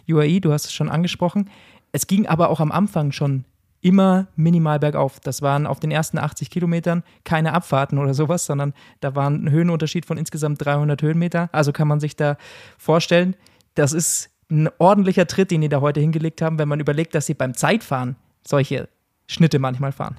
[0.08, 1.50] UAE, du hast es schon angesprochen.
[1.92, 3.44] Es ging aber auch am Anfang schon
[3.80, 5.20] immer minimal bergauf.
[5.20, 9.50] Das waren auf den ersten 80 Kilometern keine Abfahrten oder sowas, sondern da war ein
[9.50, 11.48] Höhenunterschied von insgesamt 300 Höhenmeter.
[11.52, 12.36] Also kann man sich da
[12.76, 13.36] vorstellen,
[13.74, 17.26] das ist ein ordentlicher Tritt, den die da heute hingelegt haben, wenn man überlegt, dass
[17.26, 18.88] sie beim Zeitfahren solche
[19.26, 20.16] Schnitte manchmal fahren.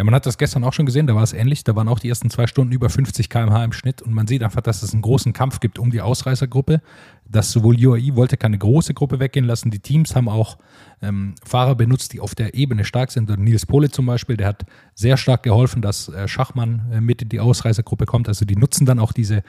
[0.00, 1.62] Ja, man hat das gestern auch schon gesehen, da war es ähnlich.
[1.62, 4.42] Da waren auch die ersten zwei Stunden über 50 km/h im Schnitt und man sieht
[4.42, 6.80] einfach, dass es einen großen Kampf gibt um die Ausreißergruppe.
[7.28, 9.70] Dass sowohl UAE wollte keine große Gruppe weggehen lassen.
[9.70, 10.56] Die Teams haben auch
[11.02, 13.30] ähm, Fahrer benutzt, die auf der Ebene stark sind.
[13.30, 17.20] Und Nils Pole zum Beispiel, der hat sehr stark geholfen, dass äh, Schachmann äh, mit
[17.20, 18.26] in die Ausreißergruppe kommt.
[18.26, 19.42] Also die nutzen dann auch diese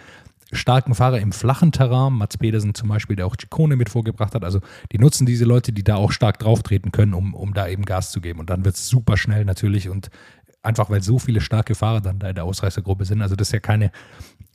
[0.52, 4.44] starken Fahrer im flachen Terrain, Mats Pedersen zum Beispiel, der auch Ciccone mit vorgebracht hat.
[4.44, 4.60] Also
[4.92, 8.12] die nutzen diese Leute, die da auch stark drauftreten können, um, um da eben Gas
[8.12, 8.40] zu geben.
[8.40, 10.10] Und dann wird es super schnell natürlich und
[10.63, 13.21] einfach weil so viele starke Fahrer dann da in der Ausreißergruppe sind.
[13.21, 13.91] Also das ist ja keine,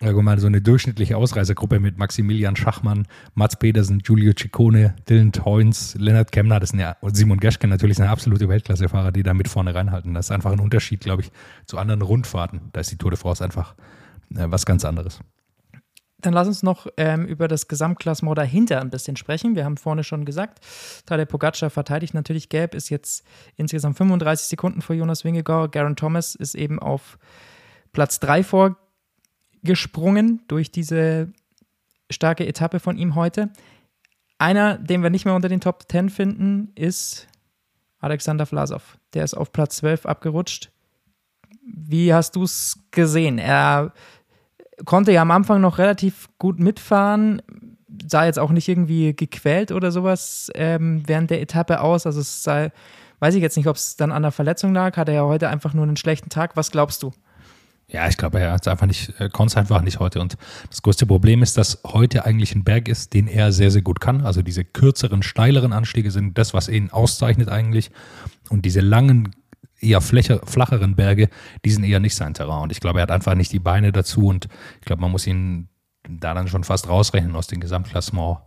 [0.01, 5.33] sagen wir mal, so eine durchschnittliche Ausreißergruppe mit Maximilian Schachmann, Mats Pedersen, Giulio Ciccone, Dylan
[5.33, 9.35] Toyns, Lennart Kemner, das sind ja, und Simon Geschke natürlich sind absolute Weltklassefahrer, die da
[9.35, 10.15] mit vorne reinhalten.
[10.15, 11.33] Das ist einfach ein Unterschied, glaube ich,
[11.67, 12.61] zu anderen Rundfahrten.
[12.73, 13.75] Da ist die Tour de France einfach
[14.35, 15.21] äh, was ganz anderes.
[16.19, 19.55] Dann lass uns noch ähm, über das Gesamtklassement dahinter ein bisschen sprechen.
[19.55, 20.65] Wir haben vorne schon gesagt,
[21.05, 23.25] Tadej Pogacar verteidigt natürlich gelb, ist jetzt
[23.57, 25.73] insgesamt 35 Sekunden vor Jonas Wingegaard.
[25.73, 27.19] Garen Thomas ist eben auf
[27.93, 31.33] Platz 3 vorgesprungen durch diese
[32.11, 33.51] starke Etappe von ihm heute.
[34.39, 37.27] Einer, den wir nicht mehr unter den Top 10 finden, ist
[37.99, 38.99] Alexander Vlasov.
[39.15, 40.71] Der ist auf Platz 12 abgerutscht.
[41.63, 43.39] Wie hast du es gesehen?
[43.39, 43.93] Er
[44.85, 47.43] konnte ja am Anfang noch relativ gut mitfahren,
[48.07, 52.07] sah jetzt auch nicht irgendwie gequält oder sowas ähm, während der Etappe aus.
[52.07, 52.73] Also es sei,
[53.21, 54.97] weiß ich jetzt nicht, ob es dann an der Verletzung lag.
[54.97, 56.57] Hat er ja heute einfach nur einen schlechten Tag.
[56.57, 57.13] Was glaubst du?
[57.89, 60.21] Ja, ich glaube, er hat einfach nicht, konnte es einfach nicht heute.
[60.21, 60.37] Und
[60.69, 64.01] das größte Problem ist, dass heute eigentlich ein Berg ist, den er sehr, sehr gut
[64.01, 64.23] kann.
[64.23, 67.93] Also diese kürzeren, steileren Anstiege sind das, was ihn auszeichnet eigentlich.
[68.51, 69.31] Und diese langen,
[69.81, 71.29] eher fläche, flacheren Berge,
[71.65, 72.63] die sind eher nicht sein Terrain.
[72.63, 74.49] Und ich glaube, er hat einfach nicht die Beine dazu und
[74.81, 75.69] ich glaube, man muss ihn
[76.09, 78.39] da dann schon fast rausrechnen aus dem Gesamtklassement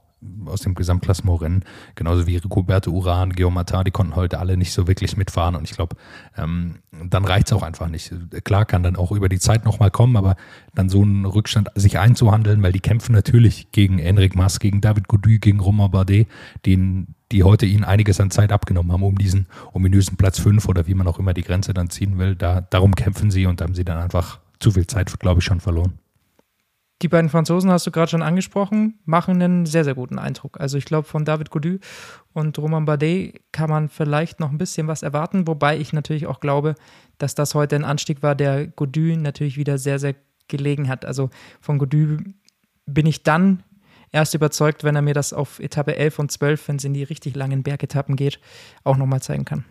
[0.46, 1.64] aus dem Gesamtklassement-Rennen,
[1.96, 5.76] genauso wie Roberto Uran, Geomata, die konnten heute alle nicht so wirklich mitfahren und ich
[5.76, 5.96] glaube,
[6.38, 8.14] ähm, dann reicht es auch einfach nicht.
[8.44, 10.36] Klar kann dann auch über die Zeit nochmal kommen, aber
[10.76, 15.08] dann so einen Rückstand sich einzuhandeln, weil die kämpfen natürlich gegen Enric Mas, gegen David
[15.08, 16.28] Goudy, gegen Romain Bardet,
[16.66, 20.88] den, die heute ihnen einiges an Zeit abgenommen haben, um diesen ominösen Platz 5 oder
[20.88, 22.36] wie man auch immer die Grenze dann ziehen will.
[22.36, 25.62] Da, darum kämpfen sie und haben sie dann einfach zu viel Zeit, glaube ich, schon
[25.62, 26.00] verloren.
[27.02, 30.60] Die beiden Franzosen hast du gerade schon angesprochen, machen einen sehr, sehr guten Eindruck.
[30.60, 31.78] Also ich glaube, von David Gaudu
[32.34, 36.42] und Roman Bardet kann man vielleicht noch ein bisschen was erwarten, wobei ich natürlich auch
[36.42, 36.76] glaube,
[37.18, 40.16] dass das heute ein Anstieg war, der Gaudu natürlich wieder sehr, sehr
[40.50, 41.06] gelegen hat.
[41.06, 41.30] Also
[41.62, 42.18] von Gaudu
[42.86, 43.64] bin ich dann
[44.12, 47.04] erst überzeugt, wenn er mir das auf Etappe 11 und 12, wenn es in die
[47.04, 48.42] richtig langen Bergetappen geht,
[48.84, 49.64] auch nochmal zeigen kann.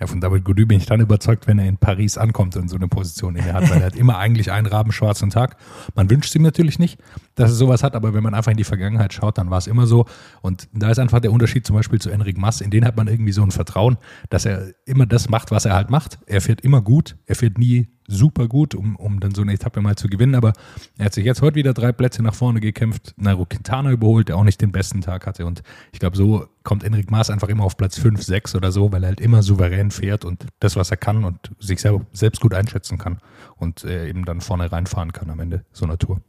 [0.00, 2.76] Ja, von David Gody bin ich dann überzeugt, wenn er in Paris ankommt und so
[2.76, 5.56] eine Position inne hat, weil er hat immer eigentlich einen rabenschwarzen Tag.
[5.94, 6.98] Man wünscht ihm natürlich nicht,
[7.36, 9.68] dass er sowas hat, aber wenn man einfach in die Vergangenheit schaut, dann war es
[9.68, 10.06] immer so.
[10.42, 12.60] Und da ist einfach der Unterschied zum Beispiel zu Enric Mass.
[12.60, 13.96] In den hat man irgendwie so ein Vertrauen,
[14.30, 16.18] dass er immer das macht, was er halt macht.
[16.26, 19.80] Er fährt immer gut, er fährt nie super gut, um, um dann so eine Etappe
[19.80, 20.34] mal zu gewinnen.
[20.34, 20.52] Aber
[20.98, 24.36] er hat sich jetzt heute wieder drei Plätze nach vorne gekämpft, Nairo Quintana überholt, der
[24.36, 25.46] auch nicht den besten Tag hatte.
[25.46, 25.62] Und
[25.92, 29.04] ich glaube, so kommt Enric Maas einfach immer auf Platz 5, 6 oder so, weil
[29.04, 32.54] er halt immer souverän fährt und das, was er kann und sich selber, selbst gut
[32.54, 33.18] einschätzen kann
[33.56, 36.20] und äh, eben dann vorne reinfahren kann am Ende so einer Tour.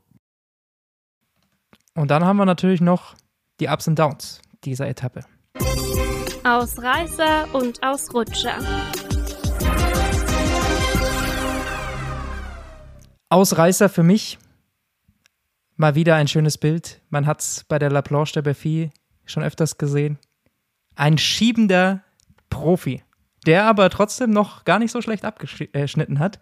[1.94, 3.16] Und dann haben wir natürlich noch
[3.60, 5.22] die Ups und Downs dieser Etappe.
[6.44, 8.60] Ausreißer und Ausrutscher.
[13.30, 14.38] Ausreißer für mich.
[15.76, 17.02] Mal wieder ein schönes Bild.
[17.10, 18.92] Man hat es bei der La Planche de Belfi
[19.26, 20.20] schon öfters gesehen.
[20.96, 22.04] Ein schiebender
[22.50, 23.04] Profi,
[23.46, 26.40] der aber trotzdem noch gar nicht so schlecht abgeschnitten hat.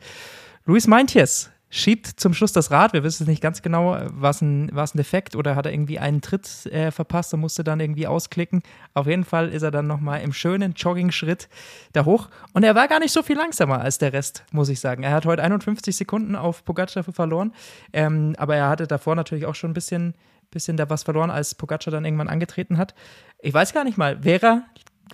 [0.65, 2.93] Luis Meintjes schiebt zum Schluss das Rad.
[2.93, 6.21] Wir wissen nicht ganz genau, war es ein, ein Defekt oder hat er irgendwie einen
[6.21, 8.61] Tritt äh, verpasst und musste dann irgendwie ausklicken.
[8.93, 11.49] Auf jeden Fall ist er dann nochmal im schönen Jogging-Schritt
[11.93, 12.29] da hoch.
[12.53, 15.01] Und er war gar nicht so viel langsamer als der Rest, muss ich sagen.
[15.01, 17.53] Er hat heute 51 Sekunden auf Pogacar verloren,
[17.91, 20.13] ähm, aber er hatte davor natürlich auch schon ein bisschen,
[20.51, 22.93] bisschen da was verloren, als Pogacar dann irgendwann angetreten hat.
[23.39, 24.63] Ich weiß gar nicht mal, wäre er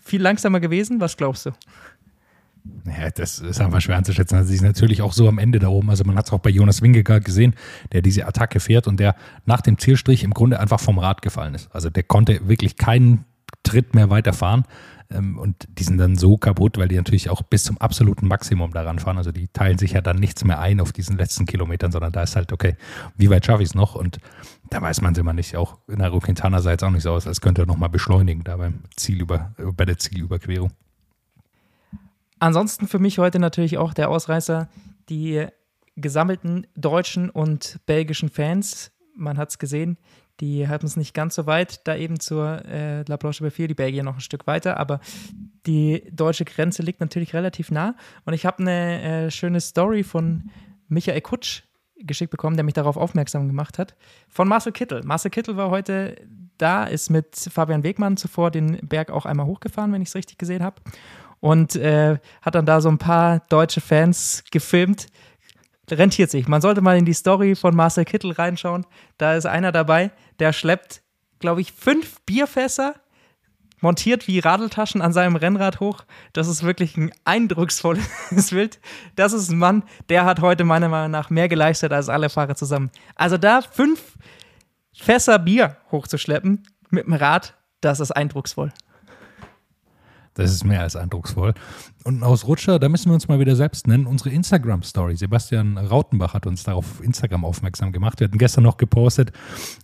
[0.04, 1.00] viel langsamer gewesen?
[1.00, 1.52] Was glaubst du?
[2.86, 4.38] Ja, das ist einfach schwer anzuschätzen.
[4.38, 5.90] Also, sie ist natürlich auch so am Ende da oben.
[5.90, 7.54] Also, man hat es auch bei Jonas Wingegaard gesehen,
[7.92, 11.56] der diese Attacke fährt und der nach dem Zielstrich im Grunde einfach vom Rad gefallen
[11.56, 11.74] ist.
[11.74, 13.26] Also, der konnte wirklich keinen
[13.64, 14.66] Tritt mehr weiterfahren.
[15.12, 18.72] Ähm, und die sind dann so kaputt, weil die natürlich auch bis zum absoluten Maximum
[18.72, 19.18] daran fahren.
[19.18, 22.24] Also, die teilen sich ja dann nichts mehr ein auf diesen letzten Kilometern, sondern da
[22.24, 22.76] ist halt, okay,
[23.18, 23.96] wie weit schaffe ich es noch?
[23.96, 24.20] Und
[24.70, 25.56] da weiß man es immer nicht.
[25.56, 28.44] Auch in der Quintana sah jetzt auch nicht so aus, als könnte er nochmal beschleunigen
[28.44, 30.72] da beim Ziel über, bei der Zielüberquerung.
[32.40, 34.70] Ansonsten für mich heute natürlich auch der Ausreißer,
[35.10, 35.46] die
[35.96, 38.92] gesammelten deutschen und belgischen Fans.
[39.16, 39.98] Man hat es gesehen,
[40.40, 43.74] die haben es nicht ganz so weit, da eben zur äh, La Blanche Befehl, die
[43.74, 45.02] Belgier noch ein Stück weiter, aber
[45.66, 47.96] die deutsche Grenze liegt natürlich relativ nah.
[48.26, 50.50] Und ich habe eine äh, schöne Story von
[50.88, 51.64] Michael Kutsch
[51.98, 53.96] geschickt bekommen, der mich darauf aufmerksam gemacht hat,
[54.30, 55.04] von Marcel Kittel.
[55.04, 56.16] Marcel Kittel war heute
[56.58, 60.38] da, ist mit Fabian Wegmann zuvor den Berg auch einmal hochgefahren, wenn ich es richtig
[60.38, 60.82] gesehen habe.
[61.40, 65.08] Und äh, hat dann da so ein paar deutsche Fans gefilmt.
[65.90, 66.48] Rentiert sich.
[66.48, 68.86] Man sollte mal in die Story von Marcel Kittel reinschauen.
[69.18, 71.02] Da ist einer dabei, der schleppt,
[71.40, 72.96] glaube ich, fünf Bierfässer
[73.82, 76.04] montiert wie Radeltaschen an seinem Rennrad hoch.
[76.34, 78.04] Das ist wirklich ein eindrucksvolles
[78.50, 78.80] Bild.
[79.16, 82.56] Das ist ein Mann, der hat heute meiner Meinung nach mehr geleistet als alle Fahrer
[82.56, 82.92] zusammen.
[83.16, 84.18] Also da fünf
[84.94, 88.74] Fässer Bier hochzuschleppen mit dem Rad, das ist eindrucksvoll.
[90.40, 91.54] Das ist mehr als eindrucksvoll.
[92.06, 95.18] Und aus Rutscher, da müssen wir uns mal wieder selbst nennen, unsere Instagram-Story.
[95.18, 98.22] Sebastian Rautenbach hat uns darauf auf Instagram aufmerksam gemacht.
[98.22, 99.34] Wir hatten gestern noch gepostet,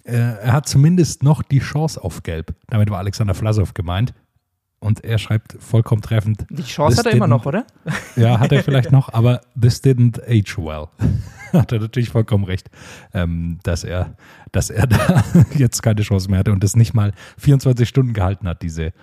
[0.05, 2.55] äh, er hat zumindest noch die Chance auf Gelb.
[2.67, 4.13] Damit war Alexander Vlasov gemeint.
[4.79, 6.45] Und er schreibt vollkommen treffend.
[6.49, 7.65] Die Chance hat er immer noch, oder?
[8.15, 10.87] Ja, hat er vielleicht noch, aber this didn't age well.
[11.51, 12.69] hat er natürlich vollkommen recht,
[13.13, 14.15] ähm, dass, er,
[14.53, 15.23] dass er da
[15.55, 18.93] jetzt keine Chance mehr hatte und das nicht mal 24 Stunden gehalten hat, diese,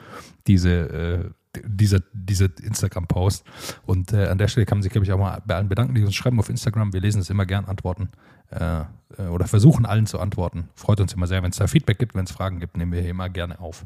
[0.47, 1.31] diese, äh,
[1.65, 3.45] dieser, diese Instagram-Post.
[3.87, 5.95] Und äh, an der Stelle kann man sich, glaube ich, auch mal bei allen bedanken,
[5.95, 6.93] die uns schreiben auf Instagram.
[6.93, 8.11] Wir lesen es immer gern, antworten
[8.51, 8.81] äh,
[9.19, 10.69] äh, oder versuchen allen zu antworten.
[10.75, 11.43] Freut uns immer sehr.
[11.43, 13.85] Wenn es da Feedback gibt, wenn es Fragen gibt, nehmen wir hier immer gerne auf.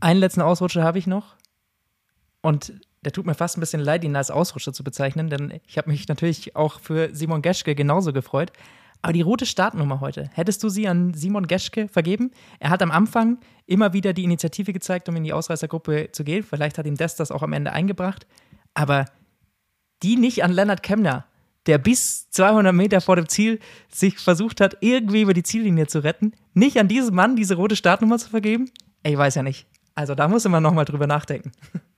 [0.00, 1.36] Einen letzten Ausrutscher habe ich noch.
[2.42, 5.78] Und der tut mir fast ein bisschen leid, ihn als Ausrutscher zu bezeichnen, denn ich
[5.78, 8.52] habe mich natürlich auch für Simon Geschke genauso gefreut.
[9.06, 12.32] Aber die rote Startnummer heute, hättest du sie an Simon Geschke vergeben?
[12.58, 16.42] Er hat am Anfang immer wieder die Initiative gezeigt, um in die Ausreißergruppe zu gehen.
[16.42, 18.26] Vielleicht hat ihm das das auch am Ende eingebracht.
[18.74, 19.04] Aber
[20.02, 21.24] die nicht an Lennart Kemner,
[21.66, 26.02] der bis 200 Meter vor dem Ziel sich versucht hat, irgendwie über die Ziellinie zu
[26.02, 26.32] retten.
[26.52, 28.72] Nicht an diesen Mann diese rote Startnummer zu vergeben?
[29.04, 29.68] Ich weiß ja nicht.
[29.94, 31.52] Also da muss man nochmal drüber nachdenken.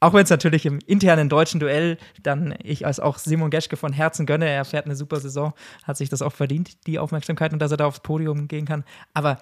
[0.00, 3.92] Auch wenn es natürlich im internen deutschen Duell dann ich als auch Simon Geschke von
[3.92, 7.58] Herzen gönne, er fährt eine super Saison, hat sich das auch verdient, die Aufmerksamkeit und
[7.58, 8.84] dass er da aufs Podium gehen kann.
[9.12, 9.38] Aber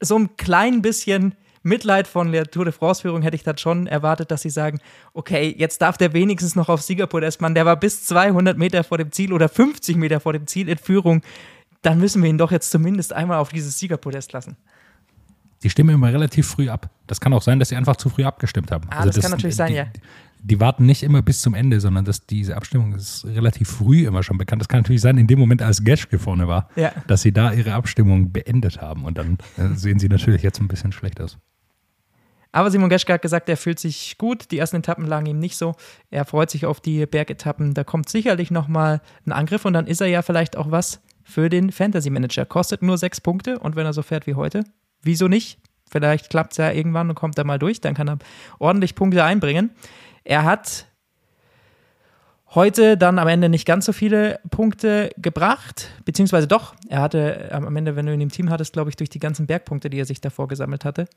[0.00, 4.30] so ein klein bisschen Mitleid von der Tour de France-Führung hätte ich dann schon erwartet,
[4.30, 4.80] dass sie sagen,
[5.12, 8.98] okay, jetzt darf der wenigstens noch auf Siegerpodest, Mann, der war bis 200 Meter vor
[8.98, 11.22] dem Ziel oder 50 Meter vor dem Ziel in Führung,
[11.82, 14.56] dann müssen wir ihn doch jetzt zumindest einmal auf dieses Siegerpodest lassen
[15.62, 16.90] die stimmen immer relativ früh ab.
[17.06, 18.88] Das kann auch sein, dass sie einfach zu früh abgestimmt haben.
[18.90, 19.86] Ah, also das, das, kann natürlich sein, die, ja.
[20.44, 24.24] Die warten nicht immer bis zum Ende, sondern dass diese Abstimmung ist relativ früh immer
[24.24, 24.60] schon bekannt.
[24.60, 26.90] Das kann natürlich sein, in dem Moment, als Geschke vorne war, ja.
[27.06, 29.04] dass sie da ihre Abstimmung beendet haben.
[29.04, 31.38] Und dann äh, sehen sie natürlich jetzt ein bisschen schlecht aus.
[32.50, 34.50] Aber Simon Geschke hat gesagt, er fühlt sich gut.
[34.50, 35.74] Die ersten Etappen lagen ihm nicht so.
[36.10, 37.72] Er freut sich auf die Bergetappen.
[37.72, 41.48] Da kommt sicherlich nochmal ein Angriff und dann ist er ja vielleicht auch was für
[41.48, 42.44] den Fantasy Manager.
[42.44, 44.64] Kostet nur sechs Punkte und wenn er so fährt wie heute,
[45.02, 45.58] Wieso nicht?
[45.90, 48.18] Vielleicht klappt es ja irgendwann und kommt er mal durch, dann kann er
[48.58, 49.70] ordentlich Punkte einbringen.
[50.24, 50.86] Er hat
[52.54, 57.76] heute dann am Ende nicht ganz so viele Punkte gebracht, beziehungsweise doch, er hatte am
[57.76, 60.06] Ende, wenn du ihn im Team hattest, glaube ich, durch die ganzen Bergpunkte, die er
[60.06, 61.08] sich davor gesammelt hatte,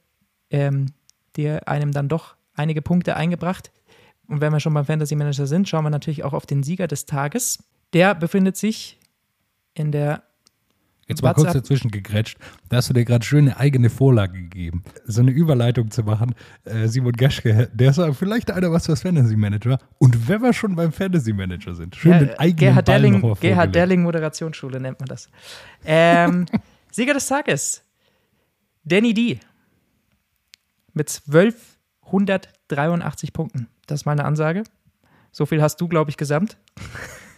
[0.49, 0.87] ähm,
[1.35, 3.71] dir einem dann doch einige Punkte eingebracht.
[4.27, 6.87] Und wenn wir schon beim Fantasy Manager sind, schauen wir natürlich auch auf den Sieger
[6.87, 7.63] des Tages.
[7.93, 8.99] Der befindet sich
[9.73, 10.23] in der
[11.07, 12.39] Jetzt mal kurz dazwischen gegrätscht.
[12.69, 14.83] Da hast du dir gerade schön eine eigene Vorlage gegeben.
[15.05, 16.33] So eine Überleitung zu machen.
[16.63, 19.77] Äh, Simon Geschke, der ist vielleicht einer was fürs Fantasy Manager.
[19.99, 23.35] Und wenn wir schon beim Fantasy Manager sind, schön ja, den eigenen Gerhard Ball Derling,
[23.39, 25.29] Gerhard Derling Moderationsschule nennt man das.
[25.85, 26.47] Ähm,
[26.91, 27.83] Sieger des Tages.
[28.83, 29.39] Danny D.
[30.93, 33.67] Mit 1283 Punkten.
[33.85, 34.63] Das ist meine Ansage.
[35.31, 36.57] So viel hast du, glaube ich, gesamt.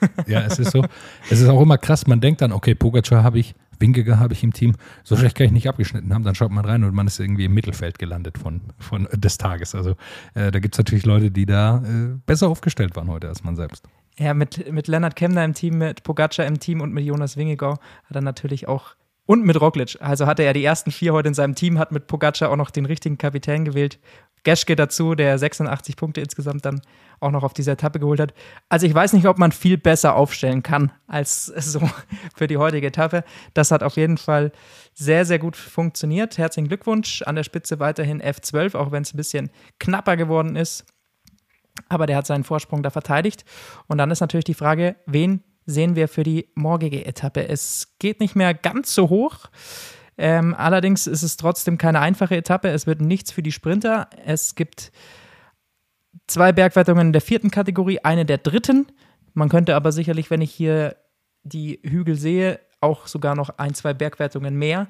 [0.28, 0.84] Ja, es ist so.
[1.30, 4.44] es ist auch immer krass, man denkt dann, okay, Pogacar habe ich, Wingegar habe ich
[4.44, 7.08] im Team, so schlecht kann ich nicht abgeschnitten haben, dann schaut man rein und man
[7.08, 9.76] ist irgendwie im Mittelfeld gelandet von, von des Tages.
[9.76, 9.92] Also
[10.34, 13.56] äh, da gibt es natürlich Leute, die da äh, besser aufgestellt waren heute als man
[13.56, 13.88] selbst.
[14.20, 17.74] Ja, mit, mit Lennart Kemner im Team, mit Pogacar im Team und mit Jonas Wingegau
[17.74, 18.96] hat er natürlich auch
[19.28, 19.98] und mit Roglic.
[20.00, 22.72] Also hatte er die ersten vier heute in seinem Team, hat mit Pogacar auch noch
[22.72, 24.00] den richtigen Kapitän gewählt.
[24.44, 26.82] Geschke dazu, der 86 Punkte insgesamt dann
[27.20, 28.34] auch noch auf dieser Etappe geholt hat.
[28.70, 31.82] Also ich weiß nicht, ob man viel besser aufstellen kann als so
[32.36, 33.26] für die heutige Etappe.
[33.54, 34.54] Das hat auf jeden Fall
[34.94, 36.38] sehr, sehr gut funktioniert.
[36.38, 37.22] Herzlichen Glückwunsch.
[37.24, 40.86] An der Spitze weiterhin F12, auch wenn es ein bisschen knapper geworden ist.
[41.90, 43.44] Aber der hat seinen Vorsprung da verteidigt.
[43.88, 47.48] Und dann ist natürlich die Frage, wen sehen wir für die morgige Etappe?
[47.48, 49.46] Es geht nicht mehr ganz so hoch.
[50.18, 52.70] Ähm, allerdings ist es trotzdem keine einfache Etappe.
[52.70, 54.10] Es wird nichts für die Sprinter.
[54.26, 54.92] Es gibt
[56.26, 58.88] zwei Bergwertungen der vierten Kategorie, eine der dritten.
[59.34, 60.96] Man könnte aber sicherlich, wenn ich hier
[61.44, 64.88] die Hügel sehe, auch sogar noch ein, zwei Bergwertungen mehr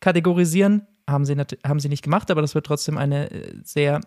[0.00, 0.86] kategorisieren.
[1.08, 4.00] Haben sie, haben sie nicht gemacht, aber das wird trotzdem eine äh, sehr,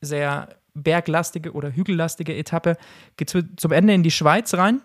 [0.00, 2.76] sehr berglastige oder hügellastige Etappe.
[3.16, 4.80] Geht zum Ende in die Schweiz rein,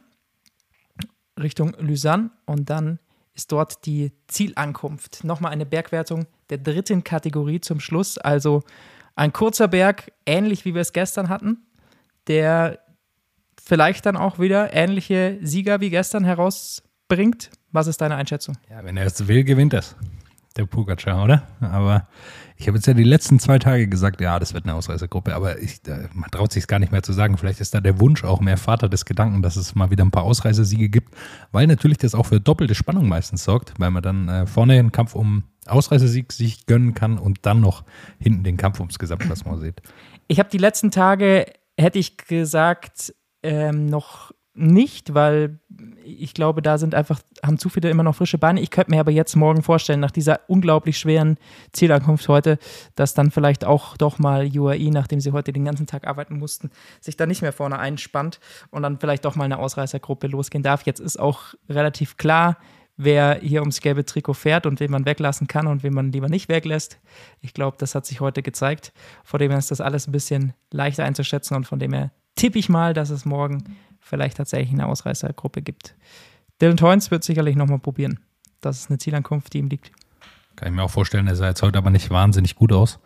[1.39, 2.99] Richtung Lausanne und dann
[3.33, 5.23] ist dort die Zielankunft.
[5.23, 8.17] Nochmal eine Bergwertung der dritten Kategorie zum Schluss.
[8.17, 8.63] Also
[9.15, 11.65] ein kurzer Berg, ähnlich wie wir es gestern hatten,
[12.27, 12.79] der
[13.61, 17.49] vielleicht dann auch wieder ähnliche Sieger wie gestern herausbringt.
[17.71, 18.57] Was ist deine Einschätzung?
[18.69, 19.95] Ja, wenn er es will, gewinnt es.
[20.57, 21.43] Der Pugacar, oder?
[21.59, 22.07] Aber
[22.55, 25.59] ich habe jetzt ja die letzten zwei Tage gesagt, ja, das wird eine Ausreißergruppe, aber
[25.59, 25.81] ich,
[26.13, 27.37] man traut sich gar nicht mehr zu sagen.
[27.37, 30.11] Vielleicht ist da der Wunsch auch mehr Vater des Gedanken, dass es mal wieder ein
[30.11, 31.13] paar Ausreißersiege gibt,
[31.51, 34.93] weil natürlich das auch für doppelte Spannung meistens sorgt, weil man dann äh, vorne einen
[34.93, 37.83] Kampf um Ausreißersieg sich gönnen kann und dann noch
[38.19, 39.81] hinten den Kampf ums Gesamtklassement sieht.
[40.27, 41.45] Ich habe die letzten Tage,
[41.77, 43.13] hätte ich gesagt,
[43.43, 45.59] ähm, noch nicht, weil
[46.05, 48.61] ich glaube, da sind einfach, haben zu viele immer noch frische Beine.
[48.61, 51.37] Ich könnte mir aber jetzt morgen vorstellen, nach dieser unglaublich schweren
[51.73, 52.57] Zielankunft heute,
[52.95, 56.71] dass dann vielleicht auch doch mal UAE, nachdem sie heute den ganzen Tag arbeiten mussten,
[57.01, 58.39] sich da nicht mehr vorne einspannt
[58.71, 60.83] und dann vielleicht doch mal eine Ausreißergruppe losgehen darf.
[60.83, 62.57] Jetzt ist auch relativ klar,
[62.97, 66.29] wer hier ums gelbe Trikot fährt und wen man weglassen kann und wen man lieber
[66.29, 66.99] nicht weglässt.
[67.41, 68.93] Ich glaube, das hat sich heute gezeigt.
[69.23, 72.59] Vor dem her ist das alles ein bisschen leichter einzuschätzen und von dem her tippe
[72.59, 73.63] ich mal, dass es morgen
[74.05, 75.95] vielleicht tatsächlich eine Ausreißergruppe gibt.
[76.61, 78.19] Dylan Toynes wird sicherlich nochmal probieren.
[78.61, 79.91] Das ist eine Zielankunft, die ihm liegt.
[80.55, 82.99] Kann ich mir auch vorstellen, er sah jetzt heute aber nicht wahnsinnig gut aus.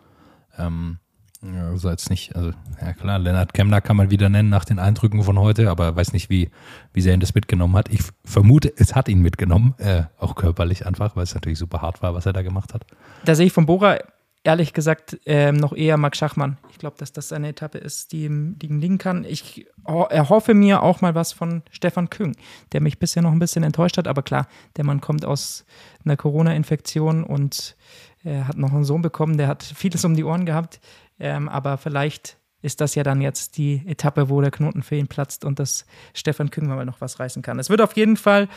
[0.56, 0.98] Ähm,
[1.42, 5.22] also jetzt nicht, also ja klar, Lennart Kemner kann man wieder nennen nach den Eindrücken
[5.22, 6.50] von heute, aber weiß nicht, wie,
[6.92, 7.88] wie sehr ihn das mitgenommen hat.
[7.88, 12.02] Ich vermute, es hat ihn mitgenommen, äh, auch körperlich einfach, weil es natürlich super hart
[12.02, 12.84] war, was er da gemacht hat.
[13.24, 13.98] Da sehe ich von Bora
[14.42, 16.56] ehrlich gesagt ähm, noch eher Max Schachmann.
[16.70, 19.24] Ich glaube, dass das eine Etappe ist, die ihm, liegen kann.
[19.24, 22.36] Ich erhoffe mir auch mal was von Stefan Küng,
[22.72, 24.08] der mich bisher noch ein bisschen enttäuscht hat.
[24.08, 25.64] Aber klar, der Mann kommt aus
[26.04, 27.76] einer Corona-Infektion und
[28.22, 30.80] er hat noch einen Sohn bekommen, der hat vieles um die Ohren gehabt.
[31.18, 35.08] Ähm, aber vielleicht ist das ja dann jetzt die Etappe, wo der Knoten für ihn
[35.08, 37.58] platzt und dass Stefan Küng mal noch was reißen kann.
[37.58, 38.48] Es wird auf jeden Fall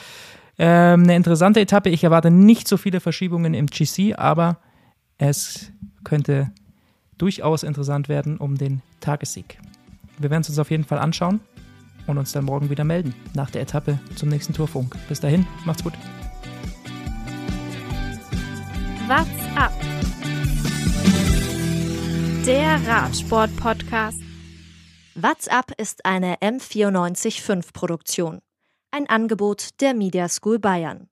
[0.57, 1.89] ähm, eine interessante Etappe.
[1.89, 4.59] Ich erwarte nicht so viele Verschiebungen im GC, aber
[5.23, 5.71] es
[6.03, 6.51] könnte
[7.17, 9.57] durchaus interessant werden um den Tagessieg.
[10.19, 11.39] Wir werden es uns auf jeden Fall anschauen
[12.07, 14.97] und uns dann morgen wieder melden nach der Etappe zum nächsten Tourfunk.
[15.07, 15.93] Bis dahin, macht's gut.
[19.07, 19.71] What's up?
[22.45, 24.19] Der Radsport-Podcast.
[25.15, 28.39] What's up ist eine M945 Produktion.
[28.91, 31.07] Ein Angebot der Media School Bayern.